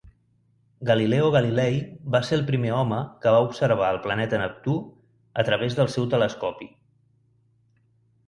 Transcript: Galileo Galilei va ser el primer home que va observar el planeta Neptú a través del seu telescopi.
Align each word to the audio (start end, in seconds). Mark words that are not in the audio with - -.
Galileo 0.89 1.25
Galilei 1.35 1.75
va 2.15 2.21
ser 2.29 2.33
el 2.37 2.43
primer 2.47 2.71
home 2.77 3.01
que 3.25 3.33
va 3.35 3.43
observar 3.49 3.91
el 3.97 4.01
planeta 4.07 4.39
Neptú 4.43 4.77
a 5.43 5.45
través 5.51 5.77
del 5.81 5.91
seu 5.97 6.07
telescopi. 6.15 6.69